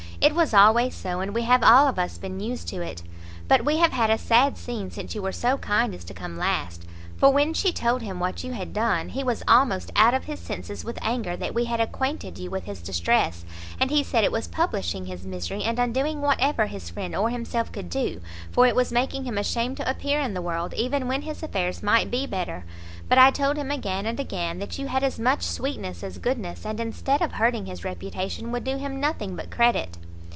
It 0.23 0.35
was 0.35 0.53
always 0.53 0.93
so, 0.93 1.19
and 1.19 1.33
we 1.33 1.41
have 1.45 1.63
all 1.63 1.87
of 1.87 1.97
us 1.97 2.19
been 2.19 2.39
used 2.39 2.67
to 2.67 2.79
it. 2.83 3.01
But 3.47 3.65
we 3.65 3.77
have 3.77 3.91
had 3.91 4.11
a 4.11 4.19
sad 4.19 4.55
scene 4.55 4.91
since 4.91 5.15
you 5.15 5.21
were 5.23 5.31
so 5.31 5.57
kind 5.57 5.95
as 5.95 6.03
to 6.03 6.13
come 6.13 6.37
last; 6.37 6.83
for 7.17 7.31
when 7.31 7.55
she 7.55 7.73
told 7.73 8.03
him 8.03 8.19
what 8.19 8.43
you 8.43 8.51
had 8.51 8.71
done, 8.71 9.09
he 9.09 9.23
was 9.23 9.41
almost 9.47 9.89
out 9.95 10.13
of 10.13 10.25
his 10.25 10.39
senses 10.39 10.85
with 10.85 10.99
anger 11.01 11.35
that 11.37 11.55
we 11.55 11.65
had 11.65 11.79
acquainted 11.81 12.37
you 12.37 12.51
with 12.51 12.65
his 12.65 12.83
distress, 12.83 13.45
and 13.79 13.89
he 13.89 14.03
said 14.03 14.23
it 14.23 14.31
was 14.31 14.47
publishing 14.47 15.07
his 15.07 15.25
misery, 15.25 15.63
and 15.63 15.79
undoing 15.79 16.21
whatever 16.21 16.67
his 16.67 16.91
friend 16.91 17.15
or 17.15 17.31
himself 17.31 17.71
could 17.71 17.89
do, 17.89 18.21
for 18.51 18.67
it 18.67 18.75
was 18.75 18.91
making 18.91 19.23
him 19.25 19.39
ashamed 19.39 19.77
to 19.77 19.89
appear 19.89 20.19
in 20.21 20.35
the 20.35 20.41
world, 20.41 20.75
even 20.75 21.07
when 21.07 21.23
his 21.23 21.41
affairs 21.41 21.81
might 21.81 22.11
be 22.11 22.27
better. 22.27 22.63
But 23.09 23.17
I 23.17 23.31
told 23.31 23.57
him 23.57 23.71
again 23.71 24.05
and 24.05 24.19
again 24.19 24.59
that 24.59 24.77
you 24.77 24.85
had 24.85 25.03
as 25.03 25.17
much 25.17 25.41
sweetness 25.41 26.03
as 26.03 26.19
goodness, 26.19 26.63
and 26.63 26.79
instead 26.79 27.23
of 27.23 27.31
hurting 27.31 27.65
his 27.65 27.83
reputation, 27.83 28.51
would 28.51 28.63
do 28.63 28.77
him 28.77 28.99
nothing 28.99 29.35
but 29.35 29.49
credit." 29.49 29.97